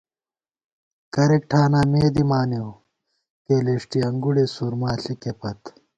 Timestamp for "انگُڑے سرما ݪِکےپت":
4.07-5.59